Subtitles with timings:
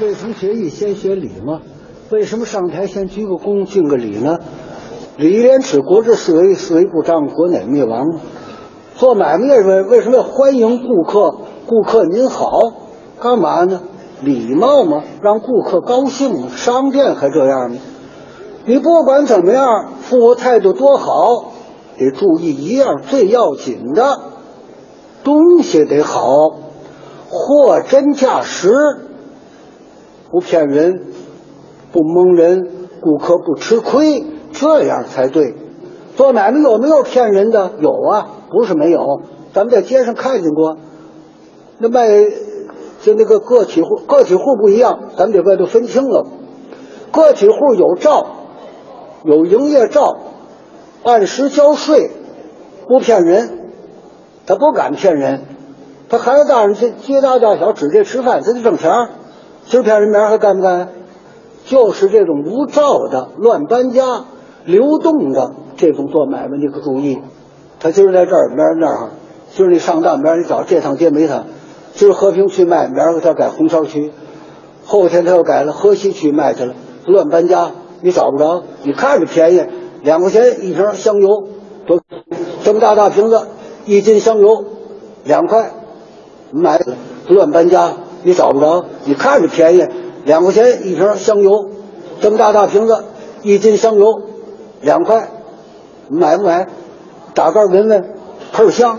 [0.00, 1.60] 未曾学艺先学礼嘛？
[2.10, 4.38] 为什么上台先鞠个躬敬个礼呢？
[5.16, 8.20] 礼廉耻国之四维，四维不张，国乃灭亡。
[8.94, 11.38] 做买卖的人为什么要欢迎顾客？
[11.66, 12.60] 顾客您好，
[13.18, 13.80] 干嘛呢？
[14.22, 16.48] 礼貌嘛，让顾客高兴。
[16.50, 17.80] 商店还这样呢？
[18.66, 21.52] 你不管怎么样，服务态度多好，
[21.98, 24.20] 得注意一样最要紧的，
[25.24, 26.50] 东西得好，
[27.28, 28.72] 货真价实。
[30.30, 31.02] 不骗人，
[31.92, 32.68] 不蒙人，
[33.00, 35.54] 顾客不吃亏，这样才对。
[36.16, 37.72] 做买卖有没有骗人的？
[37.80, 39.22] 有啊，不是没有。
[39.54, 40.76] 咱们在街上看见过，
[41.78, 42.08] 那卖
[43.02, 46.26] 就那个个体户，个体户不一样，咱们得外头分清了。
[47.10, 48.26] 个体户有照，
[49.24, 50.18] 有营业照，
[51.04, 52.10] 按时交税，
[52.86, 53.70] 不骗人，
[54.46, 55.42] 他不敢骗人，
[56.08, 58.90] 他孩子大人这街大大小指这吃饭，他就挣钱。
[59.70, 60.88] 今儿骗人，明还干不干？
[61.66, 64.24] 就是这种无照的、乱搬家、
[64.64, 67.18] 流动的这种做买卖，你可注意。
[67.78, 69.10] 他今儿在这儿，明儿那儿。
[69.54, 71.44] 今儿你上当，明儿你找这趟街没他。
[71.92, 74.10] 今儿和平区卖，明儿他改红桥区。
[74.86, 78.62] 后天他又改了河西区卖去了，乱搬家，你找不着。
[78.84, 79.62] 你看着便宜，
[80.02, 81.46] 两块钱一瓶香油，
[81.86, 82.00] 多
[82.64, 83.42] 这么大大瓶子，
[83.84, 84.64] 一斤香油
[85.24, 85.72] 两块，
[86.52, 86.80] 买
[87.28, 87.92] 乱搬家。
[88.28, 89.88] 你找不着，你看着便宜，
[90.26, 91.70] 两块钱一瓶香油，
[92.20, 93.02] 这么大大瓶子，
[93.42, 94.04] 一斤香油
[94.82, 95.30] 两块，
[96.10, 96.66] 买不买？
[97.32, 98.04] 打盖闻闻，
[98.52, 98.98] 喷香，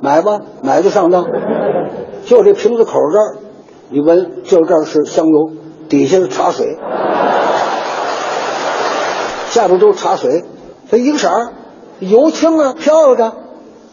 [0.00, 1.26] 买吧，买就上当。
[2.24, 3.36] 就这瓶子口这儿，
[3.88, 5.50] 你闻，就这儿是香油，
[5.88, 6.78] 底下是茶水，
[9.48, 10.44] 下边都是茶水，
[10.88, 11.48] 它一个色儿，
[11.98, 13.32] 油清啊，漂亮，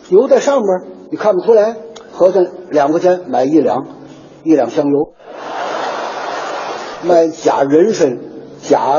[0.09, 1.75] 油在上边，你看不出来。
[2.11, 3.98] 合算两块钱买一两。
[4.43, 5.13] 一两香油，
[7.03, 8.19] 卖假人参、
[8.61, 8.97] 假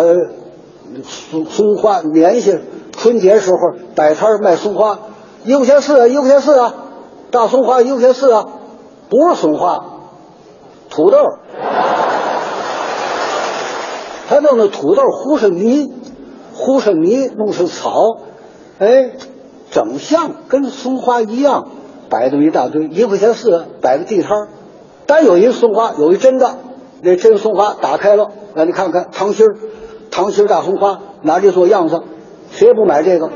[1.05, 2.59] 松松花、年下。
[2.93, 3.57] 春节时候
[3.95, 4.99] 摆摊卖松花，
[5.45, 6.75] 一块钱四啊，一块钱四啊，
[7.31, 8.47] 大松花一块钱四啊，
[9.09, 9.87] 不是松花，
[10.91, 11.17] 土豆。
[14.29, 15.91] 他弄那土豆糊上泥，
[16.55, 18.19] 糊上泥弄上草，
[18.79, 19.13] 哎，
[19.71, 21.69] 整像跟松花一样，
[22.11, 24.49] 摆这么一大堆，一块钱四，摆个地摊儿。
[25.11, 26.59] 但有一松花，有一真的，
[27.03, 29.57] 那真松花打开了，让你看看糖心儿，
[30.13, 32.05] 糖心儿大松花，拿这做样子，
[32.53, 33.29] 谁也不买这个，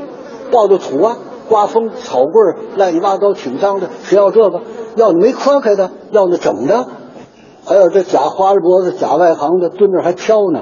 [0.51, 1.17] 抱着土啊，
[1.49, 4.61] 刮风草棍乱七八糟挺脏的，谁要这个？
[4.95, 6.87] 要你没磕开的，要那整的，
[7.65, 10.61] 还有这假花脖子、假外行的，蹲那还挑呢。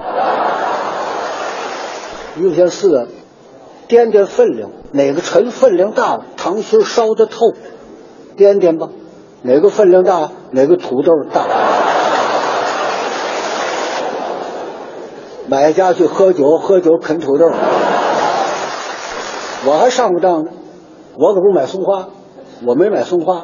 [2.37, 3.07] 一块钱四，
[3.87, 7.53] 掂掂分量，哪个沉分量大了，糖心烧的透，
[8.35, 8.89] 掂掂吧。
[9.45, 11.45] 哪个分量大，哪个土豆大。
[15.49, 17.51] 买家去喝酒，喝酒啃土豆。
[19.65, 20.51] 我还上过当呢，
[21.17, 22.07] 我可不买松花，
[22.65, 23.43] 我没买松花，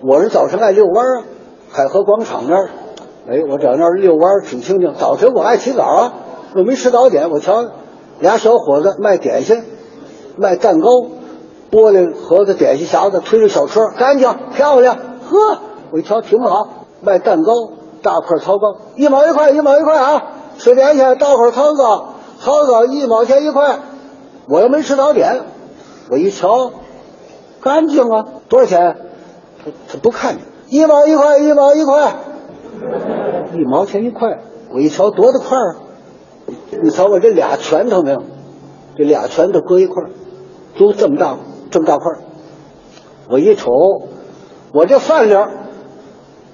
[0.00, 1.24] 我是早晨爱遛弯啊，
[1.72, 2.70] 海河广场那儿，
[3.28, 4.94] 哎，我在那儿遛弯挺清静。
[4.94, 6.12] 早晨我爱起早啊，
[6.54, 7.64] 我没吃早点，我瞧
[8.20, 9.64] 俩小伙子卖点心，
[10.36, 10.88] 卖蛋糕，
[11.72, 14.98] 玻璃盒子、点心匣子，推着小车，干净漂亮。
[15.32, 15.58] 呵，
[15.90, 17.52] 我一瞧挺好，卖蛋糕，
[18.02, 20.22] 大块桃糕，一毛一块，一毛一块啊！
[20.58, 23.78] 吃点心，大块桃糕，桃糕一毛钱一块。
[24.48, 25.40] 我又没吃早点，
[26.10, 26.70] 我一瞧，
[27.60, 28.26] 干净啊！
[28.48, 28.96] 多少钱？
[29.64, 32.16] 他他不看见，一毛一块，一毛一块，
[33.54, 34.40] 一毛钱一块。
[34.72, 35.76] 我一瞧多大块啊！
[36.82, 38.22] 你瞧我这俩拳头没有？
[38.96, 40.04] 这俩拳头搁一块，
[40.78, 41.36] 都这么大，
[41.70, 42.18] 这么大块儿。
[43.28, 43.70] 我一瞅。
[44.74, 45.50] 我这饭量，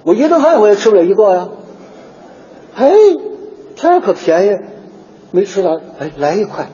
[0.03, 1.49] 我一顿饭我也吃不了一个呀。
[2.75, 2.91] 哎，
[3.75, 4.57] 这可便宜，
[5.31, 5.79] 没吃完。
[5.99, 6.67] 哎，来一块，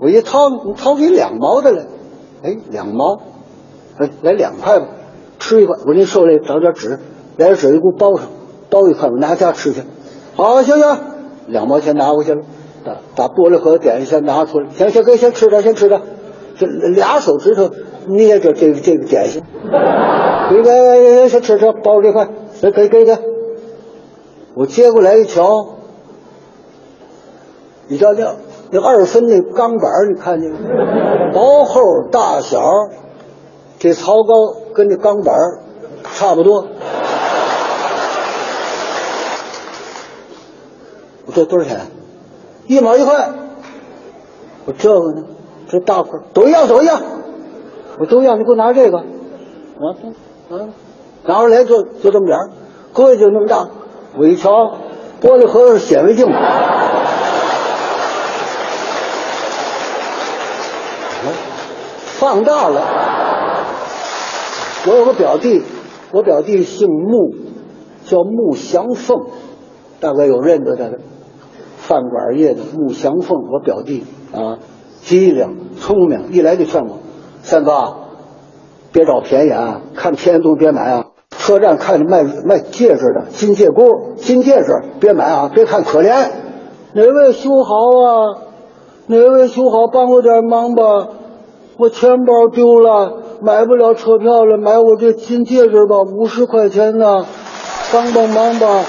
[0.00, 1.86] 我一掏，掏出两毛的来。
[2.42, 3.20] 哎，两毛，
[3.98, 4.86] 哎，来两块吧，
[5.38, 5.76] 吃一块。
[5.78, 6.98] 我说您手里找点纸，
[7.36, 8.26] 来点纸，给我包上，
[8.68, 9.82] 包一块，我拿家吃去。
[10.34, 10.98] 好，行行，
[11.46, 12.42] 两毛钱拿回去了，
[12.84, 14.70] 把把玻璃盒点一下拿出来。
[14.70, 16.00] 行行，给先吃点，先吃点。
[16.58, 17.70] 这俩手指头
[18.08, 19.42] 捏着这个这个点心，
[20.50, 22.28] 给给先吃吃，包这块，
[22.60, 23.18] 给给给给。
[24.54, 25.76] 我接过来一瞧，
[27.86, 28.34] 你瞧瞧
[28.70, 30.58] 那二分那钢板，你看见没？
[31.32, 31.80] 薄厚
[32.10, 32.60] 大小，
[33.78, 35.34] 这槽高跟这钢板
[36.14, 36.66] 差不多。
[41.26, 41.86] 我这多少钱？
[42.66, 43.30] 一毛一块。
[44.66, 45.24] 我这个呢？
[45.68, 47.00] 这大块都一样，都一样，
[47.98, 49.04] 我都要，你给我拿这个，
[49.78, 49.94] 我
[50.50, 50.68] 啊，
[51.24, 52.50] 拿出来就就这么点儿，
[52.92, 53.68] 搁下就那么大。
[54.18, 54.50] 我一瞧，
[55.22, 56.26] 玻璃盒子显微镜。
[62.18, 62.82] 放大了。
[64.86, 65.62] 我有个表弟，
[66.12, 67.34] 我表弟姓穆，
[68.04, 69.28] 叫穆祥凤，
[70.00, 70.98] 大概有认得他的，
[71.76, 74.58] 饭馆业的穆祥凤，我表弟啊，
[75.00, 76.98] 机灵聪明，一来就劝我，
[77.42, 77.94] 三哥，
[78.92, 81.06] 别找便宜啊，看便宜东西别买啊。
[81.30, 86.28] 车站看着卖卖戒指的金戒箍、金戒指，别买啊，别看可怜。
[86.92, 88.38] 哪位修好啊？
[89.06, 90.82] 哪位修好，帮我点忙吧。
[91.78, 97.24] 我钱包丢了，买不了车票了，买我这金戒指吧，五十块钱呢，
[97.92, 98.84] 帮帮忙吧，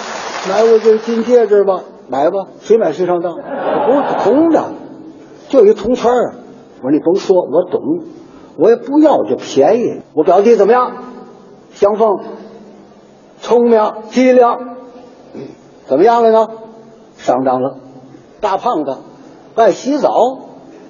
[0.50, 4.74] 买我这金戒指吧，买吧，谁买谁上当，不是铜的，
[5.48, 6.34] 就一铜圈儿。
[6.84, 7.82] 我说你甭说，我懂，
[8.58, 10.02] 我也不要这便宜。
[10.14, 10.92] 我表弟怎么样？
[11.74, 12.20] 相逢，
[13.40, 14.46] 聪明机灵，
[15.88, 16.48] 怎么样了呢？
[17.18, 17.78] 上当了，
[18.40, 18.98] 大胖子，
[19.56, 20.12] 爱洗澡，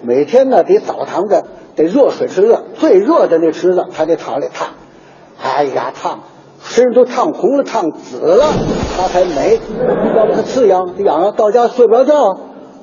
[0.02, 1.44] 每天呢得澡堂子。
[1.74, 4.68] 得热水池子最热的那池子，他得躺里烫。
[5.42, 6.20] 哎呀，烫，
[6.60, 8.44] 身上都烫红了、烫紫了，
[8.98, 9.58] 他才美。
[10.18, 12.38] 要不他刺痒，痒痒到家睡不着觉。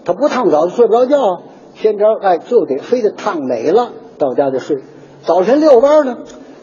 [0.06, 1.42] 他不烫澡睡不着觉，
[1.74, 4.78] 天天哎就得非得烫美了，到家就睡。
[5.22, 6.16] 早晨遛弯呢，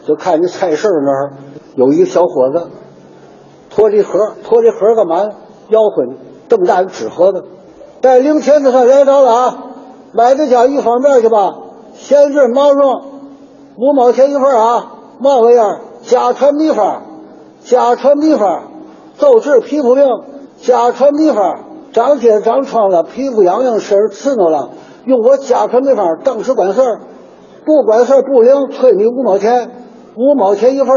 [0.06, 1.32] 就看见菜市那儿
[1.74, 2.68] 有一个小伙子，
[3.70, 5.28] 拖着盒，拖着盒干嘛？
[5.70, 6.18] 吆喝呢，
[6.48, 7.44] 这么大一个纸盒子，
[8.00, 9.58] 带零钱的上来着了啊，
[10.12, 11.56] 买这家一方面去吧。
[11.94, 13.02] 鲜制毛绒，
[13.76, 14.92] 五毛钱一份啊！
[15.18, 15.80] 嘛玩意儿？
[16.02, 17.02] 家传秘方，
[17.64, 18.64] 家传秘方，
[19.16, 20.06] 走治皮肤病。
[20.60, 24.70] 家传秘方，长疖长疮了，皮肤痒痒，身上刺挠了，
[25.04, 27.00] 用我家传秘方，当时管事儿，
[27.66, 29.70] 不管事不灵，退你五毛钱，
[30.16, 30.88] 五毛钱一份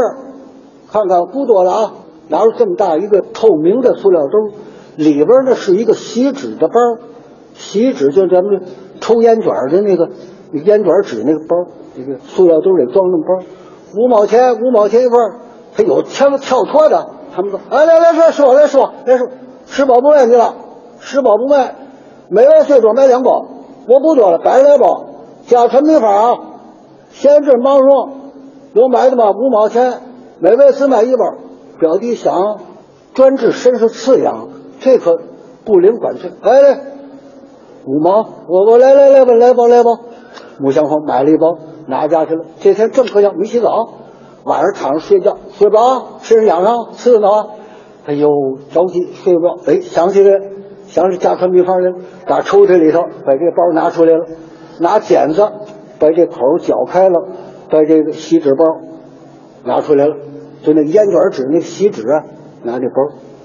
[0.90, 1.92] 看看不多了啊！
[2.28, 4.56] 拿出这么大一个透明的塑料兜，
[4.96, 6.74] 里边呢是一个锡纸的包，
[7.54, 8.62] 锡纸就咱们
[9.00, 10.08] 抽烟卷的那个。
[10.52, 13.44] 烟卷纸那个包，那个塑料兜里装那包，
[13.96, 15.16] 五毛钱，五毛钱一份
[15.76, 19.28] 他有枪跳脱的，他们说，哎，来来说说来说来说，
[19.66, 20.56] 吃饱不卖去了，
[20.98, 21.76] 吃饱不卖，
[22.30, 23.46] 每位最多买两包，
[23.86, 25.04] 我不多了，百来包，
[25.46, 26.38] 家传秘方啊，
[27.10, 28.10] 先治毛绒，
[28.72, 29.30] 有买的吗？
[29.30, 30.00] 五毛钱，
[30.38, 31.34] 每位只买一包。
[31.78, 32.60] 表弟想
[33.14, 34.48] 专治身上刺痒，
[34.80, 35.18] 这可
[35.64, 36.32] 不灵管事。
[36.42, 36.80] 哎，来
[37.86, 39.90] 五毛，我我来来来吧，来吧来吧。
[40.58, 42.44] 穆祥峰买了一包，拿家去了。
[42.60, 43.88] 这天正可想没洗澡，
[44.44, 47.50] 晚上躺着睡觉，睡不着，身上痒痒，刺挠，
[48.06, 48.28] 哎呦，
[48.70, 49.56] 着急睡不着。
[49.66, 50.38] 哎，想起来，
[50.86, 51.92] 想起家传秘方来，
[52.26, 54.26] 打抽屉里头把这包拿出来了，
[54.80, 55.50] 拿剪子
[56.00, 57.28] 把这口绞开了，
[57.70, 58.64] 把这个锡纸包
[59.64, 60.16] 拿出来了，
[60.62, 62.24] 就那烟卷纸那锡纸啊，
[62.64, 62.94] 拿这包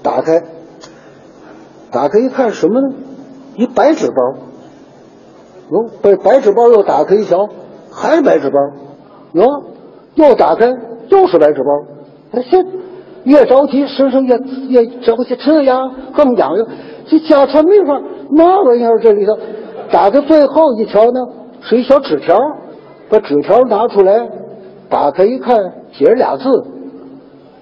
[0.02, 0.42] 打开，
[1.92, 2.96] 打开一看什么呢？
[3.56, 4.14] 一白纸包。
[5.70, 7.48] 哟，把白纸包又打开一瞧，
[7.90, 8.58] 还是白纸包。
[9.32, 9.64] 哟，
[10.14, 10.66] 又打开，
[11.08, 11.68] 又是白纸包。
[12.32, 12.64] 他现
[13.24, 14.38] 越着急，身上越
[14.68, 16.66] 越着急，这样更痒痒。
[17.06, 18.98] 这家传秘方，嘛玩意儿？
[19.00, 19.36] 这里头
[19.90, 21.20] 打开最后一条呢，
[21.66, 22.38] 是一小纸条。
[23.08, 24.28] 把纸条拿出来，
[24.88, 25.56] 打开一看，
[25.92, 26.42] 写着俩字：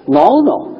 [0.06, 0.73] 挠挠。